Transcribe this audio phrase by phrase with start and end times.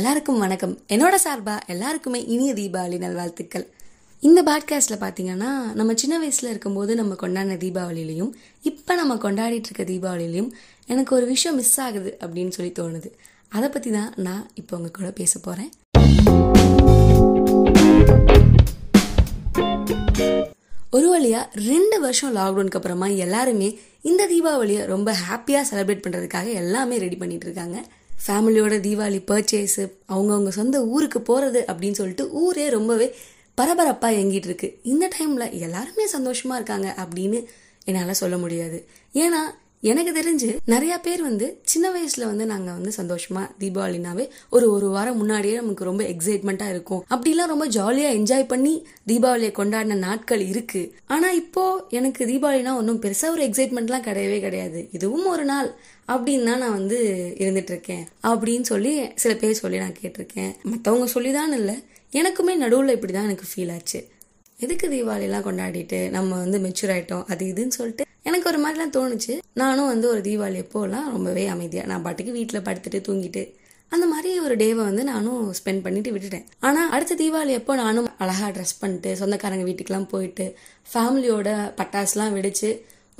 [0.00, 0.78] எல்லாருக்கும் வணக்கம்.
[0.88, 3.70] என்னோட சார்பா எல்லாருக்குமே இனிய தீபாவளி நல்வாழ்த்துக்கள்.
[4.20, 8.30] இந்த பாட்காஸ்ட்ல பாத்தீங்கன்னா நம்ம சின்ன வயசுல இருக்கும்போது நம்ம கொண்டாடின தீபாவளிலையும்
[8.62, 10.50] இப்ப நம்ம கொண்டாடிட்டு இருக்க தீபாவளிலையும்
[10.86, 13.10] எனக்கு ஒரு விஷயம் மிஸ் ஆகுது அப்படின்னு சொல்லி தோணுது.
[13.48, 15.70] அதை பத்தி தான் நான் இப்போ உங்க கூட பேச போறேன்.
[20.90, 27.16] ஒரு வழியா ரெண்டு வருஷம் லாக்டவுனுக்கு அப்புறமா எல்லாருமே இந்த தீபாவளியை ரொம்ப ஹாப்பியாக செலிப்ரேட் பண்ணுறதுக்காக எல்லாமே ரெடி
[27.16, 27.84] பண்ணிட்டு இருக்காங்க.
[28.26, 33.14] ஃபேமிலியோட தீபாவளி பர்ச்சேஸு அவங்கவுங்க சொந்த ஊருக்கு போகிறது அப்படின்னு சொல்லிட்டு ஊரே ரொம்பவே
[33.54, 34.78] பரபரப்பாக இயங்கிட்டு இருக்கு.
[34.82, 37.44] இந்த டைமில் எல்லாருமே சந்தோஷமாக இருக்காங்க அப்படின்னு
[37.84, 38.78] என்னால் சொல்ல முடியாது.
[39.12, 39.40] ஏன்னா
[39.82, 45.16] எனக்கு தெரிஞ்சு நிறைய பேர் வந்து சின்ன வயசுல வந்து நாங்க வந்து சந்தோஷமா தீபாவளினாவே ஒரு ஒரு வாரம்
[45.16, 47.04] முன்னாடியே நமக்கு ரொம்ப எக்ஸைட்மெண்டா இருக்கும்.
[47.10, 50.94] அப்படிலாம் ரொம்ப ஜாலியா என்ஜாய் பண்ணி தீபாவளியை கொண்டாடின நாட்கள் இருக்கு.
[51.06, 54.88] ஆனா இப்போ எனக்கு தீபாவளினா ஒன்றும் பெருசா ஒரு எக்ஸைட்மெண்ட்லாம் கிடையவே கிடையாது.
[54.92, 55.74] இதுவும் ஒரு நாள்
[56.08, 58.06] அப்படின்னு தான் நான் வந்து இருந்துட்டு இருக்கேன்.
[58.22, 60.54] அப்படின்னு சொல்லி சில பேர் சொல்லி நான் கேட்டிருக்கேன்.
[60.70, 61.82] மற்றவங்க சொல்லிதான் இல்லை.
[62.12, 64.08] எனக்குமே நடுவில் இப்படி தான் எனக்கு ஃபீல் ஆச்சு.
[64.58, 67.24] எதுக்கு தீபாவளிலாம் கொண்டாடிட்டு நம்ம வந்து மெச்சூர் ஆயிட்டோம்?
[67.28, 69.34] அது இதுன்னு சொல்லிட்டு எனக்கு ஒரு மாதிரிலாம் தோணுச்சு.
[69.60, 73.42] நானும் வந்து ஒரு தீபாவளி எப்போலாம் ரொம்பவே அமைதியாக நான் பாட்டுக்கு வீட்டில் படுத்துட்டு தூங்கிட்டு
[73.94, 76.44] அந்த மாதிரி ஒரு டேவை வந்து நானும் ஸ்பெண்ட் பண்ணிட்டு விட்டுட்டேன்.
[76.68, 80.44] ஆனால் அடுத்த தீபாவளி எப்போ நானும் அழகாக ட்ரெஸ் பண்ணிட்டு சொந்தக்காரங்க வீட்டுக்கெலாம் போயிட்டு
[80.92, 82.70] ஃபேமிலியோட பட்டாசுலாம் வெடிச்சு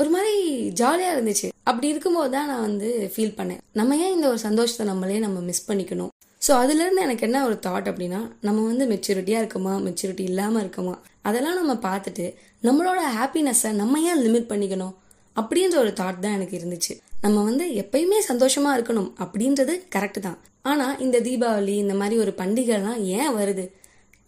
[0.00, 0.34] ஒரு மாதிரி
[0.80, 1.48] ஜாலியாக இருந்துச்சு.
[1.70, 3.60] அப்படி இருக்கும்போது தான் நான் வந்து ஃபீல் பண்ணேன்.
[3.78, 6.12] நம்ம ஏன் இந்த ஒரு சந்தோஷத்தை நம்மளே நம்ம மிஸ் பண்ணிக்கணும்?
[6.46, 9.74] ஸோ அதுலேருந்து எனக்கு என்ன ஒரு தாட் அப்படின்னா நம்ம வந்து மெச்சூரிட்டியாக இருக்கோமா?
[9.86, 10.94] மெச்சூரிட்டி இல்லாமல் இருக்கோமா?
[11.28, 12.26] அதெல்லாம் நம்ம பார்த்துட்டு
[12.62, 14.94] நம்மளோட ஹாப்பினஸ்ஸை நம்ம ஏன் லிமிட் பண்ணிக்கணும்?
[15.36, 16.94] அப்படின்ற ஒரு தாட் தான் எனக்கு இருந்துச்சு.
[17.20, 20.38] நம்ம வந்து எப்பயுமே சந்தோஷமா இருக்கணும் அப்படின்றது கரெக்ட் தான்.
[20.62, 23.64] ஆனா இந்த தீபாவளி இந்த மாதிரி ஒரு பண்டிகைலாம் ஏன் வருது?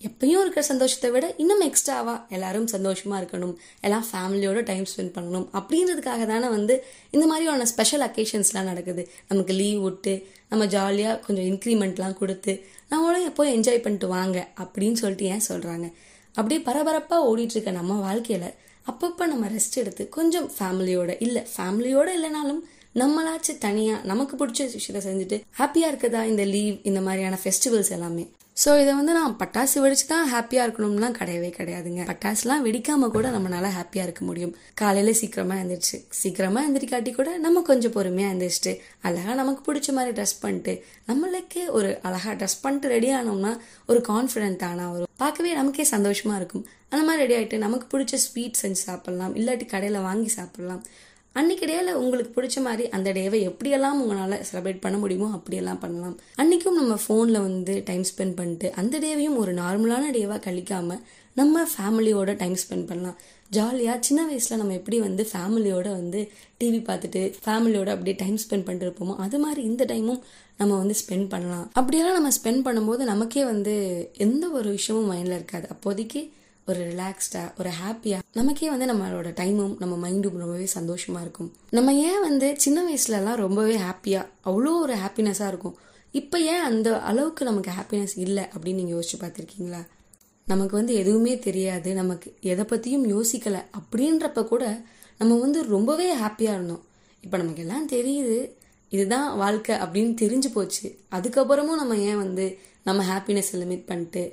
[0.01, 6.27] எப்பயும் இருக்கிற சந்தோஷத்தை விட இன்னும் எக்ஸ்ட்ராவா எல்லாரும் சந்தோஷமா இருக்கணும் எல்லாம் ஃபேமிலியோட டைம் ஸ்பெண்ட் பண்ணணும் அப்படின்றதுக்காக
[6.27, 6.75] தானே வந்து
[7.11, 9.03] இந்த மாதிரியான ஸ்பெஷல் அக்கேஷன்ஸ்லாம் நடக்குது.
[9.29, 10.15] நமக்கு லீவ் விட்டு
[10.49, 12.55] நம்ம ஜாலியாக கொஞ்சம் இன்க்ரிமெண்ட்லாம் கொடுத்து
[12.89, 15.89] நம்மளும் எப்போ என்ஜாய் பண்ணிட்டு வாங்க அப்படின்னு சொல்லிட்டு ஏன் சொல்கிறாங்க
[16.35, 18.49] அப்படியே பரபரப்பாக ஓடிட்டு இருக்க நம்ம வாழ்க்கையில்
[18.87, 22.63] அப்பப்போ நம்ம ரெஸ்ட் எடுத்து கொஞ்சம் ஃபேமிலியோட இல்லை ஃபேமிலியோட இல்லைனாலும்
[22.95, 28.25] நம்மளாச்சும் தனியாக நமக்கு பிடிச்ச விஷயத்த செஞ்சுட்டு ஹாப்பியாக இருக்கதா இந்த லீவ் இந்த மாதிரியான ஃபெஸ்டிவல்ஸ் எல்லாமே.
[28.57, 32.03] ஸோ இதை வந்து நான் பட்டாசு வெடிச்சு தான் ஹாப்பியாக இருக்கணும்லாம் கிடையவே கிடையாதுங்க.
[32.11, 34.53] பட்டாசுலாம் வெடிக்காமல் கூட நம்மளால ஹாப்பியாக இருக்க முடியும்.
[34.81, 38.73] காலையில் சீக்கிரமாக எழுந்திரிச்சு சீக்கிரமாக எந்திரிக்காட்டி கூட நம்ம கொஞ்சம் பொறுமையாக எழுந்திரிச்சிட்டு
[39.09, 40.75] அழகாக நமக்கு பிடிச்ச மாதிரி ட்ரெஸ் பண்ணிட்டு
[41.11, 43.53] நம்மளுக்கே ஒரு அழகாக ட்ரெஸ் பண்ணிட்டு ரெடி ஆனோம்னா
[43.93, 45.11] ஒரு கான்ஃபிடென்ட் ஆனால் வரும்.
[45.23, 46.67] பார்க்கவே நமக்கே சந்தோஷமாக இருக்கும்.
[46.93, 49.35] அந்த மாதிரி ரெடி ஆகிட்டு நமக்கு பிடிச்ச ஸ்வீட் செஞ்சு சாப்பிட்லாம்.
[49.41, 50.85] இல்லாட்டி கடையில் வாங்கி சாப்பிட்லாம்.
[51.39, 56.17] அன்னைக்கு டேல உங்களுக்கு பிடிச்ச மாதிரி அந்த டேவை எப்படியெல்லாம் உங்களால் செலிப்ரேட் பண்ண முடியுமோ அப்படியெல்லாம் பண்ணலாம்.
[56.43, 60.99] அன்னைக்கும் நம்ம ஃபோனில் வந்து டைம் ஸ்பெண்ட் பண்ணிட்டு அந்த டேவையும் ஒரு நார்மலான டேவாக கழிக்காம
[61.41, 63.17] நம்ம ஃபேமிலியோட டைம் ஸ்பெண்ட் பண்ணலாம்.
[63.51, 66.21] ஜாலியாக சின்ன வயசில் நம்ம எப்படி வந்து ஃபேமிலியோட வந்து
[66.61, 70.21] டிவி பார்த்துட்டு ஃபேமிலியோட அப்படியே டைம் ஸ்பெண்ட் பண்ணிட்டு இருப்போமோ அது மாதிரி இந்த டைமும்
[70.61, 71.67] நம்ம வந்து ஸ்பெண்ட் பண்ணலாம்.
[71.81, 73.75] அப்படியெல்லாம் நம்ம ஸ்பெண்ட் பண்ணும்போது நமக்கே வந்து
[74.27, 75.69] எந்த ஒரு விஷயமும் மைண்டில் இருக்காது.
[75.69, 76.23] அப்போதைக்கு
[76.71, 81.49] ஒரு ரிலாக்ஸ்டா ஒரு ஹாப்பியா நமக்கே வந்து நம்மளோட டைமும் நம்ம மைண்டும் ரொம்பவே சந்தோஷமா இருக்கும்.
[81.77, 85.77] நம்ம ஏன் வந்து சின்ன வயசுலலாம் ரொம்பவே ஹாப்பியா அவ்வளோ ஒரு ஹாப்பினஸா இருக்கும்.
[86.21, 89.83] இப்போ ஏன் அந்த அளவுக்கு நமக்கு ஹாப்பினஸ் இல்லை அப்படின்னு நீங்கள் யோசிச்சு பார்த்துருக்கீங்களா?
[90.47, 94.65] நமக்கு வந்து எதுவுமே தெரியாது நமக்கு எதை பற்றியும் யோசிக்கலை அப்படின்றப்ப கூட
[95.19, 96.85] நம்ம வந்து ரொம்பவே ஹாப்பியாக இருந்தோம்.
[97.25, 98.39] இப்போ நமக்கு எல்லாம் தெரியுது
[98.93, 100.87] இதுதான் வாழ்க்கை அப்படின்னு தெரிஞ்சு போச்சு.
[101.17, 102.47] அதுக்கப்புறமும் நம்ம ஏன் வந்து
[102.85, 104.25] நம்ம ஹாப்பினஸ் லிமிட் பண்ணிட்டு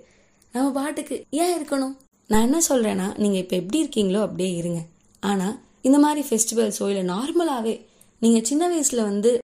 [0.53, 1.95] நம்ம பாட்டுக்கு ஏன் இருக்கணும்?
[2.29, 4.81] நான் என்ன சொல்கிறேன்னா நீங்கள் இப்போ எப்படி இருக்கீங்களோ அப்படியே இருங்க.
[5.23, 7.73] ஆனால் இந்த மாதிரி ஃபெஸ்டிவல்ஸோ இல்லை நார்மலாகவே
[8.19, 9.39] நீங்கள் சின்ன வயசில் வந்து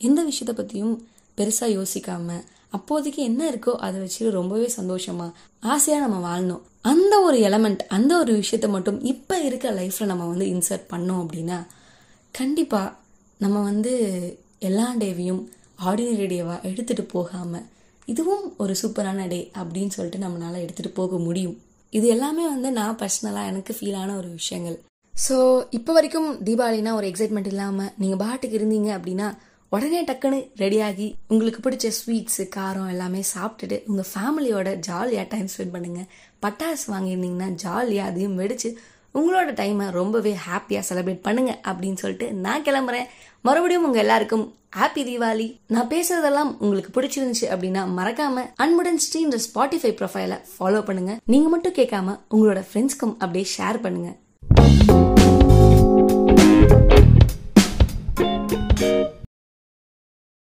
[0.00, 0.96] எந்த விஷயத்த பற்றியும்
[1.38, 7.82] பெருசாக யோசிக்காமல் அப்போதைக்கு என்ன இருக்கோ அதை வச்சுட்டு ரொம்பவே சந்தோஷமா ஆசையாக நம்ம வாழணும் அந்த ஒரு எலமெண்ட்
[7.88, 11.58] அந்த ஒரு விஷயத்த மட்டும் இப்போ இருக்க லைஃப்பில் நம்ம வந்து இன்சர்ட் பண்ணோம் அப்படின்னா
[12.34, 12.96] கண்டிப்பாக
[13.38, 13.92] நம்ம வந்து
[14.58, 15.42] எல்லா டேவையும்
[15.84, 17.66] ஆர்டினரி டேவாக எடுத்துகிட்டு போகாமல்
[18.08, 21.58] இதுவும் ஒரு சூப்பரான டே அப்படின்னு சொல்லிட்டு நம்மளால் எடுத்துகிட்டு போக முடியும்.
[21.92, 24.76] இது எல்லாமே வந்து நான் பர்சனலாக எனக்கு ஃபீலான ஒரு விஷயங்கள்.
[25.14, 25.36] ஸோ
[25.78, 29.28] இப்போ வரைக்கும் தீபாவளினா ஒரு எக்ஸைட்மெண்ட் இல்லாமல் நீங்கள் பாட்டுக்கு இருந்தீங்க அப்படின்னா
[29.72, 36.08] உடனே டக்குன்னு ரெடியாகி உங்களுக்கு பிடிச்ச ஸ்வீட்ஸு காரம் எல்லாமே சாப்பிட்டுட்டு உங்கள் ஃபேமிலியோட ஜாலியாக டைம் ஸ்பெண்ட் பண்ணுங்கள்
[36.44, 38.70] பட்டாசு வாங்கியிருந்தீங்கன்னா ஜாலியாக அதையும் வெடிச்சு
[39.14, 43.08] உங்களோட டைமை ரொம்பவே ஹாப்பியாக செலிப்ரேட் பண்ணுங்கள் அப்படின்னு சொல்லிட்டு நான் கிளம்புறேன்.
[43.46, 44.46] மறுபடியும் உங்க எல்லாருக்கும்
[44.78, 45.46] ஹாப்பி தீபாவளி.
[45.74, 51.14] நான் பேசுறதெல்லாம் உங்களுக்கு பிடிச்சிருந்துச்சு அப்படின்னா மறக்காம அன்புடன் ஸ்ரீன்ற ஸ்பாட்டிஃபை ப்ரொஃபைலை ஃபாலோ பண்ணுங்க.
[51.32, 54.10] நீங்க மட்டும் கேட்காம உங்களோட ஃப்ரெண்ட்ஸ்க்கும் அப்படியே ஷேர் பண்ணுங்க.